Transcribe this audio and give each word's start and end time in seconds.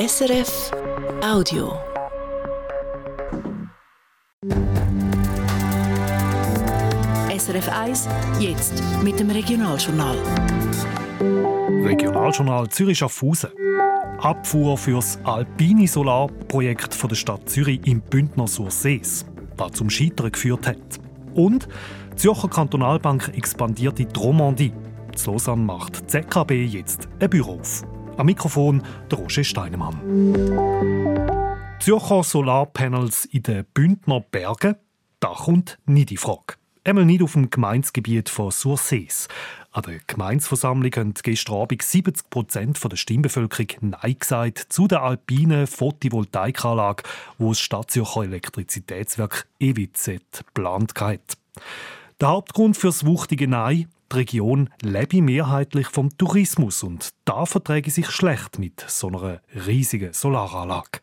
SRF 0.00 0.70
Audio. 1.22 1.78
SRF 7.36 7.68
1, 7.68 8.08
jetzt 8.38 8.82
mit 9.02 9.20
dem 9.20 9.28
Regionaljournal. 9.28 10.16
Regionaljournal 11.84 12.70
Zürich 12.70 12.96
Schaffhausen. 12.96 13.50
Abfuhr 14.22 14.78
für 14.78 14.96
das 14.96 15.18
alpine 15.24 15.86
Solarprojekt 15.86 16.96
der 17.10 17.14
Stadt 17.14 17.46
Zürich 17.50 17.86
im 17.86 18.00
Bündner 18.00 18.46
Sursees, 18.46 19.26
das 19.58 19.72
zum 19.72 19.90
Scheitern 19.90 20.32
geführt 20.32 20.66
hat. 20.66 20.78
Und 21.34 21.68
die 22.12 22.16
Zürcher 22.16 22.48
Kantonalbank 22.48 23.32
expandiert 23.36 24.00
in 24.00 24.08
die 24.08 24.18
Romandie. 24.18 24.72
In 25.12 25.24
Lausanne 25.26 25.62
macht 25.62 26.10
ZKB 26.10 26.52
jetzt 26.64 27.06
ein 27.20 27.28
Büro 27.28 27.60
auf. 27.60 27.84
Am 28.20 28.26
Mikrofon 28.26 28.82
der 29.10 29.18
Roger 29.18 29.42
Steinemann. 29.42 29.98
Zürcher 31.80 32.22
Solarpanels 32.22 33.24
in 33.24 33.44
den 33.44 33.64
Bündner 33.72 34.20
Bergen, 34.20 34.76
da 35.20 35.28
kommt 35.28 35.78
nicht 35.86 36.10
die 36.10 36.18
Frage. 36.18 36.56
Einmal 36.84 37.06
nicht 37.06 37.22
auf 37.22 37.32
dem 37.32 37.48
Gemeindegebiet 37.48 38.28
von 38.28 38.50
Sursees. 38.50 39.28
An 39.72 39.84
der 39.84 40.00
Gemeinsversammlung 40.06 40.92
haben 40.96 41.14
gestern 41.14 41.62
Abend 41.62 41.80
70 41.80 42.28
Prozent 42.28 42.78
der 42.84 42.96
Stimmbevölkerung 42.96 43.68
Nein 43.80 44.16
gesagt 44.18 44.66
zu 44.68 44.86
der 44.86 45.02
alpinen 45.02 45.66
Photovoltaikanlage, 45.66 47.04
die 47.38 47.48
das 47.48 47.60
Stadtzürcher 47.60 48.24
Elektrizitätswerk 48.24 49.46
EWZ 49.60 50.20
geplant 50.44 50.92
hat. 51.00 51.38
Der 52.20 52.28
Hauptgrund 52.28 52.76
für 52.76 52.88
das 52.88 53.06
wuchtige 53.06 53.48
Nein 53.48 53.88
die 54.12 54.16
Region 54.16 54.70
lebe 54.82 55.22
mehrheitlich 55.22 55.88
vom 55.88 56.16
Tourismus 56.16 56.82
und 56.82 57.10
da 57.24 57.46
verträge 57.46 57.90
sich 57.90 58.10
schlecht 58.10 58.58
mit 58.58 58.84
so 58.88 59.08
einer 59.08 59.40
riesigen 59.66 60.12
Solaranlage. 60.12 61.00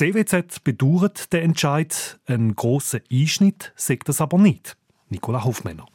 EWZ 0.00 0.62
bedauert 0.62 1.32
den 1.32 1.42
Entscheid, 1.42 2.20
ein 2.26 2.54
grosser 2.54 3.00
Einschnitt 3.10 3.72
sagt 3.74 4.08
das 4.08 4.20
aber 4.20 4.38
nicht. 4.38 4.76
Nicola 5.08 5.44
Hofmänner. 5.44 5.86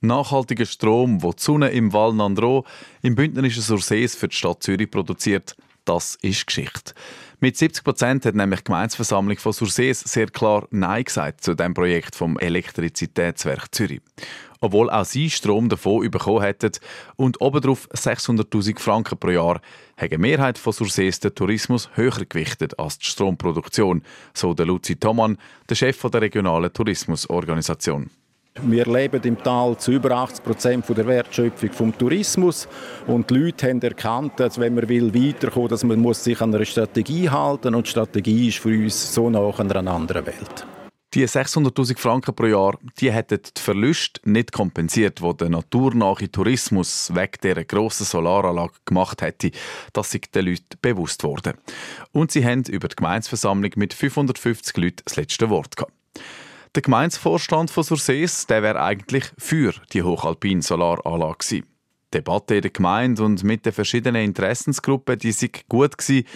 Nachhaltiger 0.00 0.66
Strom, 0.66 1.22
wo 1.22 1.32
die 1.32 1.42
Sonne 1.42 1.70
im 1.70 1.92
Val 1.92 2.12
Nandro 2.12 2.64
im 3.02 3.16
bündnerischen 3.16 3.62
Sursees 3.62 4.14
für 4.14 4.28
die 4.28 4.36
Stadt 4.36 4.62
Zürich 4.62 4.90
produziert, 4.90 5.56
das 5.84 6.16
ist 6.22 6.46
Geschichte. 6.46 6.94
Mit 7.40 7.56
70 7.56 7.84
Prozent 7.84 8.26
hat 8.26 8.34
nämlich 8.34 8.60
die 8.60 8.64
Gemeinsversammlung 8.64 9.36
von 9.38 9.52
Sursees 9.52 10.00
sehr 10.00 10.26
klar 10.26 10.66
Nein 10.72 11.04
gesagt 11.04 11.44
zu 11.44 11.54
dem 11.54 11.72
Projekt 11.72 12.16
vom 12.16 12.36
Elektrizitätswerk 12.36 13.72
Zürich. 13.72 14.00
Obwohl 14.60 14.90
auch 14.90 15.04
sie 15.04 15.30
Strom 15.30 15.68
davon 15.68 16.10
bekommen 16.10 16.42
hätten 16.42 16.72
und 17.14 17.40
obendrauf 17.40 17.88
600.000 17.90 18.80
Franken 18.80 19.16
pro 19.18 19.30
Jahr, 19.30 19.60
hat 19.96 20.10
die 20.10 20.18
Mehrheit 20.18 20.58
von 20.58 20.72
Sursees 20.72 21.20
den 21.20 21.32
Tourismus 21.32 21.88
höher 21.94 22.24
gewichtet 22.28 22.76
als 22.76 22.98
die 22.98 23.06
Stromproduktion, 23.06 24.02
so 24.34 24.52
der 24.52 24.66
Luzi 24.66 24.96
Thomann, 24.96 25.38
der 25.68 25.76
Chef 25.76 26.00
der 26.00 26.20
regionalen 26.20 26.72
Tourismusorganisation. 26.72 28.10
Wir 28.62 28.86
leben 28.86 29.22
im 29.22 29.42
Tal 29.42 29.76
zu 29.76 29.92
über 29.92 30.10
80 30.10 30.44
Prozent 30.44 30.84
der 30.88 31.06
Wertschöpfung 31.06 31.72
vom 31.72 31.96
Tourismus 31.96 32.68
und 33.06 33.30
die 33.30 33.34
Leute 33.34 33.68
haben 33.68 33.80
erkannt, 33.82 34.32
dass 34.36 34.58
wenn 34.58 34.74
man 34.74 34.88
will 34.88 35.12
dass 35.68 35.84
man 35.84 36.00
muss 36.00 36.24
sich 36.24 36.40
an 36.40 36.54
einer 36.54 36.64
Strategie 36.64 37.30
halten 37.30 37.74
und 37.74 37.86
die 37.86 37.90
Strategie 37.90 38.48
ist 38.48 38.58
für 38.58 38.70
uns 38.70 39.14
so 39.14 39.30
nach 39.30 39.58
einer 39.58 39.76
anderen 39.86 40.26
Welt. 40.26 40.66
Die 41.14 41.26
600.000 41.26 41.98
Franken 41.98 42.34
pro 42.34 42.44
Jahr, 42.44 42.78
die 43.00 43.10
hätten 43.10 43.40
die 43.42 43.60
Verluste 43.60 44.20
nicht 44.28 44.52
kompensiert, 44.52 45.20
die 45.22 45.36
der 45.38 45.48
naturnahe 45.48 46.30
Tourismus 46.30 47.10
wegen 47.14 47.32
dieser 47.42 47.64
grossen 47.64 48.04
Solaranlage 48.04 48.74
gemacht 48.84 49.22
hätte. 49.22 49.52
Das 49.94 50.14
ist 50.14 50.34
den 50.34 50.46
Leuten 50.46 50.78
bewusst 50.82 51.24
worden. 51.24 51.54
Und 52.12 52.30
sie 52.30 52.44
haben 52.44 52.64
über 52.64 52.88
die 52.88 52.96
Gemeinsversammlung 52.96 53.70
mit 53.76 53.94
550 53.94 54.76
Leuten 54.76 55.02
das 55.06 55.16
letzte 55.16 55.48
Wort 55.48 55.76
gehabt. 55.76 55.97
Der 56.74 56.82
Gemeinsvorstand 56.82 57.70
von 57.70 57.82
Sursees 57.82 58.46
der 58.46 58.62
wäre 58.62 58.82
eigentlich 58.82 59.24
für 59.38 59.74
die 59.92 60.02
hochalpine 60.02 60.62
Solaranlage 60.62 61.38
gewesen. 61.38 61.66
Die 62.12 62.18
Debatte 62.18 62.56
in 62.56 62.62
der 62.62 62.70
Gemeinde 62.70 63.22
und 63.22 63.42
mit 63.42 63.64
den 63.64 63.72
verschiedenen 63.72 64.22
Interessensgruppen 64.22 65.18
die 65.18 65.32
sind 65.32 65.68
gut 65.68 65.96
gewesen. 65.96 66.26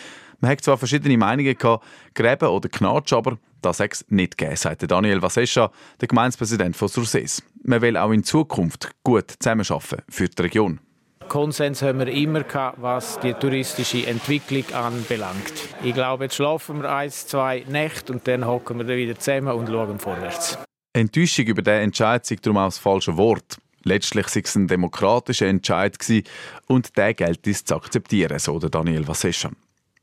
Man 0.40 0.50
hat 0.50 0.60
zwar 0.62 0.76
verschiedene 0.76 1.16
Meinungen 1.16 1.56
gehabt, 1.56 1.84
Gräben 2.14 2.48
oder 2.48 2.68
Knatsch, 2.68 3.12
aber 3.12 3.38
das 3.60 3.78
hat 3.78 3.94
es 3.94 4.04
nicht 4.08 4.36
gegeben, 4.36 4.56
sagte 4.56 4.86
Daniel 4.86 5.22
Vasescha, 5.22 5.70
der 6.00 6.08
Gemeindepräsident 6.08 6.76
von 6.76 6.88
Sursees. 6.88 7.42
Man 7.62 7.80
will 7.80 7.96
auch 7.96 8.10
in 8.10 8.24
Zukunft 8.24 8.90
gut 9.04 9.30
zusammenarbeiten 9.38 10.02
für 10.08 10.28
die 10.28 10.42
Region. 10.42 10.80
Konsens 11.28 11.82
haben 11.82 11.98
wir 11.98 12.08
immer 12.08 12.42
gehabt, 12.42 12.80
was 12.80 13.18
die 13.20 13.34
touristische 13.34 14.06
Entwicklung 14.06 14.64
anbelangt. 14.72 15.52
Ich 15.82 15.94
glaube, 15.94 16.24
jetzt 16.24 16.36
schlafen 16.36 16.82
wir 16.82 16.90
ein, 16.92 17.10
zwei 17.10 17.64
Nächte 17.68 18.12
und 18.12 18.26
dann 18.28 18.46
hocken 18.46 18.78
wir 18.78 18.96
wieder 18.96 19.18
zusammen 19.18 19.54
und 19.54 19.68
schauen 19.68 19.98
vorwärts. 19.98 20.58
Enttäuschung 20.92 21.46
über 21.46 21.62
diesen 21.62 21.80
Entscheid 21.80 22.30
ist 22.30 22.46
darum 22.46 22.58
auch 22.58 22.66
das 22.66 22.78
falsche 22.78 23.16
Wort. 23.16 23.58
Letztlich 23.84 24.26
war 24.26 24.42
es 24.44 24.54
ein 24.54 24.68
demokratischer 24.68 25.46
Entscheid 25.46 25.96
und 26.66 26.96
der 26.96 27.14
gilt 27.14 27.46
es 27.46 27.64
zu 27.64 27.74
akzeptieren, 27.74 28.38
so 28.38 28.58
der 28.58 28.70
Daniel 28.70 29.06
Vasescha. 29.06 29.48
Ein 29.48 29.56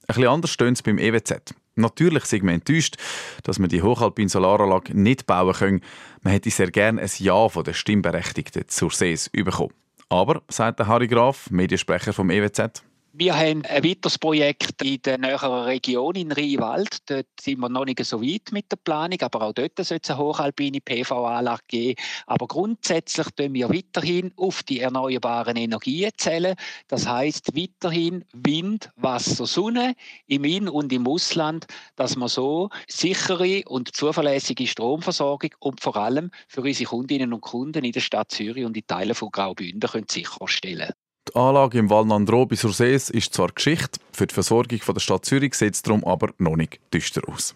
bisschen 0.08 0.28
anders 0.28 0.52
steht 0.52 0.74
es 0.74 0.82
beim 0.82 0.98
EWZ. 0.98 1.54
Natürlich 1.76 2.26
sind 2.26 2.44
wir 2.44 2.54
enttäuscht, 2.54 2.98
dass 3.44 3.60
wir 3.60 3.68
die 3.68 3.82
hochalpine 3.82 4.30
Solaranlage 4.30 5.00
nicht 5.00 5.26
bauen 5.28 5.54
können. 5.54 5.82
Man 6.22 6.34
hätte 6.34 6.50
sehr 6.50 6.72
gerne 6.72 7.02
ein 7.02 7.10
Ja 7.20 7.48
von 7.48 7.64
den 7.64 7.74
Stimmberechtigten 7.74 8.68
zur 8.68 8.92
SES 8.92 9.30
bekommen. 9.30 9.74
Aber, 10.10 10.42
sagt 10.50 10.80
der 10.80 10.88
Harry 10.88 11.08
Graf, 11.08 11.52
Mediensprecher 11.52 12.14
vom 12.14 12.32
EWZ, 12.32 12.84
wir 13.14 13.36
haben 13.36 13.66
ein 13.66 13.84
weiteres 13.84 14.18
Projekt 14.20 14.82
in 14.84 15.02
der 15.02 15.18
näheren 15.18 15.64
Region 15.64 16.16
in 16.16 16.32
Rheinwald. 16.32 17.10
Dort 17.10 17.28
sind 17.42 17.60
wir 17.60 17.68
noch 17.68 17.86
nicht 17.86 18.04
so 18.06 18.22
weit 18.22 18.52
mit 18.52 18.72
der 18.72 18.78
Planung, 18.78 19.20
aber 19.22 19.42
auch 19.42 19.54
dort 19.54 19.78
soll 19.80 20.00
es 20.02 20.10
eine 20.10 20.20
hochalpine 20.20 20.80
PV-Anlage 20.80 21.64
geben. 21.68 22.02
Aber 22.28 22.48
grundsätzlich 22.48 23.28
tun 23.32 23.54
wir 23.54 23.70
weiterhin 23.70 24.32
auf 24.38 24.62
die 24.64 24.80
erneuerbaren 24.80 25.58
Energien 25.58 26.12
zählen. 26.18 26.56
Das 26.88 27.08
heißt 27.08 27.56
weiterhin 27.56 28.26
Wind, 28.32 28.92
Wasser, 28.96 29.48
Sonne 29.48 29.96
im 30.28 30.44
In- 30.44 30.70
und 30.70 30.94
im 30.94 31.08
Ausland, 31.08 31.66
dass 31.96 32.16
wir 32.16 32.30
so 32.30 32.70
sichere 32.88 33.64
und 33.66 33.96
zuverlässige 33.96 34.68
Stromversorgung 34.68 35.52
und 35.60 35.82
vor 35.82 35.98
allem 35.98 36.30
für 36.48 36.62
unsere 36.62 36.90
Kundinnen 36.90 37.34
und 37.34 37.42
Kunden 37.42 37.84
in 37.84 37.92
der 37.92 38.02
Stadt 38.02 38.32
Zürich 38.32 38.66
und 38.66 38.78
in 38.78 38.86
Teilen 38.86 39.16
von 39.16 39.32
Graubünden 39.32 39.90
können 39.90 40.08
sicherstellen 40.08 40.90
können. 40.90 41.09
Die 41.30 41.36
Anlage 41.36 41.78
im 41.78 41.90
Val 41.92 42.06
Nandro 42.06 42.48
bei 42.48 42.56
Sursees 42.56 43.12
ist 43.12 43.36
zwar 43.36 43.50
Geschichte, 43.50 44.00
für 44.12 44.26
die 44.26 44.34
Versorgung 44.34 44.80
der 44.80 45.00
Stadt 45.00 45.26
Zürich 45.26 45.54
sieht 45.54 45.76
es 45.76 45.84
darum 45.84 46.04
aber 46.04 46.30
noch 46.40 46.56
nicht 46.56 46.80
düster 46.92 47.22
aus. 47.28 47.54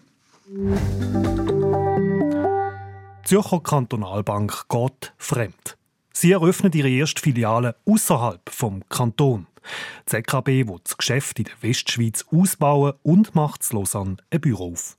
Die 3.24 3.28
Zürcher 3.28 3.60
Kantonalbank 3.60 4.68
geht 4.68 5.12
fremd. 5.18 5.76
Sie 6.12 6.30
eröffnet 6.30 6.76
ihre 6.76 6.88
erste 6.88 7.20
Filiale 7.20 7.74
außerhalb 7.84 8.48
vom 8.48 8.88
Kanton. 8.88 9.48
Die 10.02 10.22
ZKB 10.22 10.68
will 10.68 10.78
das 10.84 10.96
Geschäft 10.96 11.40
in 11.40 11.46
der 11.46 11.54
Westschweiz 11.60 12.24
ausbauen 12.30 12.92
und 13.02 13.34
macht 13.34 13.68
in 13.68 13.78
Lausanne 13.78 14.18
ein 14.30 14.40
Büro 14.40 14.72
auf. 14.74 14.96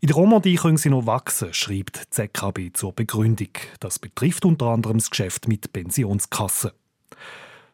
In 0.00 0.08
der 0.08 0.16
Romandie 0.16 0.56
können 0.56 0.78
sie 0.78 0.90
noch 0.90 1.06
wachsen, 1.06 1.54
schreibt 1.54 2.06
die 2.06 2.10
ZKB 2.10 2.72
zur 2.72 2.92
Begründung. 2.92 3.50
Das 3.78 4.00
betrifft 4.00 4.44
unter 4.44 4.66
anderem 4.66 4.98
das 4.98 5.10
Geschäft 5.10 5.46
mit 5.46 5.72
Pensionskassen. 5.72 6.72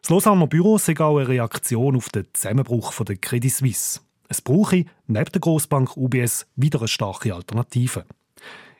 Das 0.01 0.09
Lausanner 0.09 0.47
Büro 0.47 0.77
sei 0.77 0.97
auch 0.99 1.17
eine 1.17 1.27
Reaktion 1.27 1.95
auf 1.95 2.09
den 2.09 2.27
Zusammenbruch 2.33 2.93
der 3.03 3.17
Credit 3.17 3.51
Suisse. 3.51 3.99
Es 4.29 4.41
brauche 4.41 4.85
neben 5.07 5.31
der 5.31 5.41
Grossbank 5.41 5.97
UBS 5.97 6.45
wieder 6.55 6.79
eine 6.79 6.87
starke 6.87 7.33
Alternative. 7.33 8.05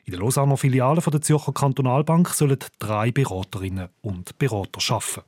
In 0.04 0.12
der 0.12 0.20
Lausanner 0.20 0.56
Filiale 0.56 1.02
der 1.02 1.20
Zürcher 1.20 1.52
Kantonalbank 1.52 2.28
sollen 2.28 2.58
drei 2.78 3.10
Beraterinnen 3.10 3.88
und 4.00 4.38
Berater 4.38 4.80
arbeiten. 4.94 5.22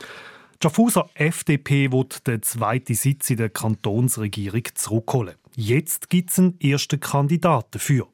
Die 0.00 0.62
Schaffhauser 0.62 1.10
FDP 1.14 1.92
wird 1.92 2.26
den 2.26 2.42
zweiten 2.42 2.94
Sitz 2.94 3.28
in 3.28 3.36
der 3.36 3.50
Kantonsregierung 3.50 4.62
zurückholen. 4.74 5.34
Jetzt 5.54 6.08
gibt 6.08 6.30
es 6.30 6.38
einen 6.38 6.58
ersten 6.60 7.00
Kandidaten 7.00 7.72
dafür. 7.72 8.08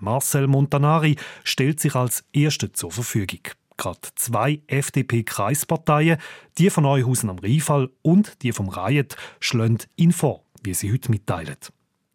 Marcel 0.00 0.46
Montanari 0.46 1.16
stellt 1.44 1.80
sich 1.80 1.94
als 1.94 2.24
Erster 2.32 2.72
zur 2.72 2.92
Verfügung 2.92 3.40
gerade 3.82 4.00
zwei 4.14 4.62
FDP-Kreisparteien, 4.68 6.18
die 6.56 6.70
von 6.70 6.84
Neuhausen 6.84 7.30
am 7.30 7.38
Rheinfall 7.38 7.90
und 8.02 8.42
die 8.42 8.52
vom 8.52 8.68
Riot, 8.68 9.16
schlagen 9.40 9.78
ihn 9.96 10.12
vor, 10.12 10.44
wie 10.62 10.74
sie 10.74 10.92
heute 10.92 11.10
mitteilen. 11.10 11.56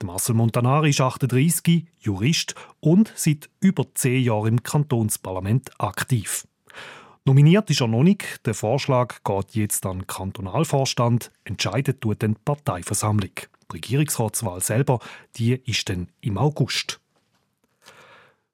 Marcel 0.03 0.35
Montanari 0.35 0.91
ist 0.91 1.01
38, 1.01 1.85
Jurist 1.99 2.55
und 2.79 3.11
seit 3.15 3.49
über 3.59 3.83
zehn 3.95 4.23
Jahren 4.23 4.47
im 4.47 4.63
Kantonsparlament 4.63 5.71
aktiv. 5.79 6.47
Nominiert 7.25 7.69
ist 7.69 7.81
er 7.81 7.87
noch 7.87 8.03
nicht. 8.03 8.45
Der 8.45 8.53
Vorschlag 8.53 9.21
geht 9.25 9.55
jetzt 9.55 9.85
an 9.85 9.99
den 9.99 10.07
Kantonalvorstand. 10.07 11.31
Entscheidet 11.43 11.99
tut 11.99 12.23
dann 12.23 12.35
die 12.35 12.41
Parteiversammlung. 12.45 13.31
Die 13.35 13.73
Regierungsratswahl 13.73 14.61
selber 14.61 14.99
die 15.35 15.55
ist 15.65 15.89
dann 15.89 16.09
im 16.21 16.37
August. 16.37 17.01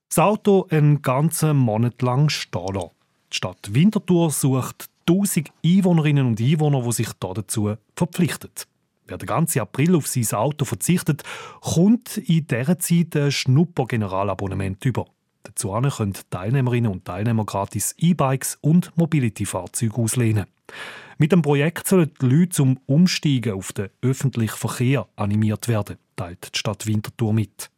Das 0.10 0.18
Auto 0.18 0.66
einen 0.72 1.04
ganzen 1.04 1.58
Monat 1.58 2.02
lang 2.02 2.30
stehen 2.30 2.74
lassen. 2.74 3.03
Die 3.34 3.38
Stadt 3.38 3.74
Winterthur 3.74 4.30
sucht 4.30 4.90
1000 5.10 5.52
Einwohnerinnen 5.66 6.28
und 6.28 6.40
Einwohner, 6.40 6.84
die 6.84 6.92
sich 6.92 7.10
dazu 7.20 7.74
verpflichten. 7.96 8.52
Wer 9.08 9.18
den 9.18 9.26
ganzen 9.26 9.60
April 9.60 9.96
auf 9.96 10.06
sein 10.06 10.38
Auto 10.38 10.66
verzichtet, 10.66 11.24
kommt 11.60 12.18
in 12.18 12.46
dieser 12.46 12.78
Zeit 12.78 13.16
ein 13.16 13.32
Schnupper-Generalabonnement 13.32 14.86
über. 14.86 15.08
Dazu 15.42 15.72
können 15.72 16.14
Teilnehmerinnen 16.30 16.92
und 16.92 17.06
Teilnehmer 17.06 17.44
gratis 17.44 17.96
E-Bikes 17.98 18.60
und 18.62 18.96
Mobility-Fahrzeuge 18.98 19.98
auslehnen. 19.98 20.46
Mit 21.18 21.32
dem 21.32 21.42
Projekt 21.42 21.88
sollen 21.88 22.12
die 22.22 22.26
Leute 22.28 22.50
zum 22.50 22.80
Umsteigen 22.86 23.54
auf 23.54 23.74
den 23.74 23.90
öffentlichen 24.04 24.58
Verkehr 24.58 25.08
animiert 25.16 25.68
werden, 25.68 25.98
teilt 26.16 26.54
die 26.54 26.60
Stadt 26.60 26.86
Winterthur 26.86 27.34
mit. 27.34 27.72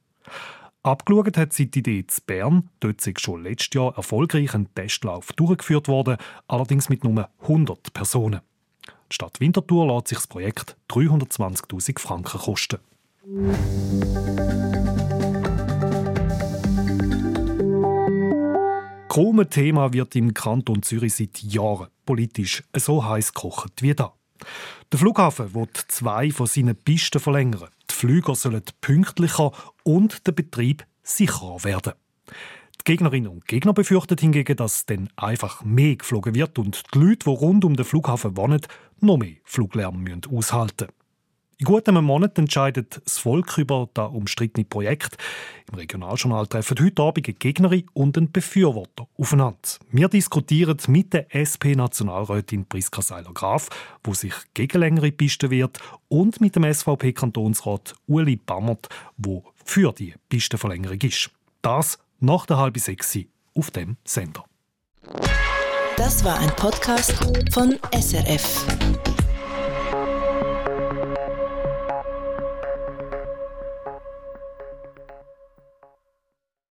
Abgeschaut 0.86 1.36
hat 1.36 1.52
sie 1.52 1.66
die 1.66 1.80
Idee 1.80 2.06
zu 2.06 2.22
Bern. 2.28 2.70
Dort 2.80 3.08
ist 3.08 3.20
schon 3.20 3.42
letztes 3.42 3.74
Jahr 3.74 3.98
erfolgreich 3.98 4.54
ein 4.54 4.72
Testlauf 4.76 5.34
durchgeführt 5.34 5.88
worden, 5.88 6.18
allerdings 6.48 6.90
mit 6.90 7.04
nur 7.04 7.28
100 7.42 7.92
Personen. 7.92 8.42
Die 9.10 9.16
Stadt 9.16 9.40
Winterthur 9.40 9.88
lässt 9.88 10.10
sich 10.10 10.20
das 10.20 10.28
Projekt 10.28 10.78
320.000 10.92 11.98
Franken 12.00 12.40
kosten. 12.40 12.78
Kaum 19.08 19.50
Thema 19.50 19.92
wird 19.92 20.16
im 20.16 20.36
Kanton 20.36 20.84
Zürich 20.84 21.16
seit 21.16 21.42
Jahren 21.42 21.88
politisch 22.06 22.64
so 22.78 23.04
heiß 23.04 23.34
gekocht 23.34 23.82
wie 23.82 23.96
da. 23.96 24.14
Der 24.92 25.00
Flughafen 25.00 25.56
wird 25.56 25.78
zwei 25.88 26.30
von 26.30 26.46
seinen 26.46 26.76
Pisten 26.76 27.20
verlängern. 27.20 27.70
Die 27.90 27.96
Flüger 27.96 28.36
sollen 28.36 28.62
pünktlicher 28.82 29.52
und 29.86 30.28
der 30.28 30.34
Betrieb 30.34 30.86
sicherer 31.04 31.64
werden. 31.64 31.94
Die 32.82 32.84
Gegnerinnen 32.84 33.32
und 33.32 33.48
Gegner 33.48 33.74
befürchten 33.74 34.18
hingegen, 34.18 34.58
dass 34.58 34.86
dann 34.86 35.10
einfach 35.16 35.64
mehr 35.64 35.96
geflogen 35.96 36.36
wird 36.36 36.60
und 36.60 36.84
die 36.94 37.00
Leute, 37.00 37.26
die 37.26 37.30
rund 37.30 37.64
um 37.64 37.76
den 37.76 37.86
Flughafen 37.86 38.36
wohnen, 38.36 38.62
noch 39.00 39.18
mehr 39.18 39.36
Fluglärm 39.44 40.06
aushalten 40.30 40.88
müssen. 40.88 41.06
In 41.58 41.66
gutem 41.68 42.04
Monat 42.04 42.38
entscheidet 42.38 43.02
das 43.06 43.18
Volk 43.18 43.58
über 43.58 43.88
das 43.94 44.12
umstrittene 44.12 44.66
Projekt. 44.66 45.16
Im 45.72 45.76
Regionaljournal 45.76 46.48
treffen 46.48 46.78
heute 46.82 47.02
Abend 47.02 47.28
eine 47.28 47.34
Gegnerin 47.34 47.86
und 47.94 48.18
ein 48.18 48.30
Befürworter 48.30 49.08
aufeinander. 49.18 49.58
Wir 49.90 50.10
diskutieren 50.10 50.78
mit 50.88 51.14
der 51.14 51.34
SP-Nationalrätin 51.34 52.66
Priska 52.66 53.02
Seiler-Graf, 53.02 53.70
wo 54.04 54.14
sich 54.14 54.34
gegen 54.54 54.82
längere 54.82 55.14
Pisten 55.14 55.50
wird, 55.50 55.80
und 56.10 56.42
mit 56.42 56.58
dem 56.58 56.72
SVP-Kantonsrat 56.72 57.96
Uli 58.06 58.36
Bammert, 58.36 58.90
wo 59.16 59.46
für 59.66 59.92
die 59.92 60.14
Pistenverlängerung 60.30 61.02
ist. 61.02 61.32
Das 61.62 62.00
nach 62.20 62.46
der 62.46 62.58
halben 62.58 62.80
sechs 62.80 63.18
auf 63.54 63.72
dem 63.72 63.98
Sender. 64.06 64.46
Das 65.98 66.24
war 66.24 66.40
ein 66.40 66.50
Podcast 66.56 67.14
von 67.52 67.78
SRF. 67.94 68.66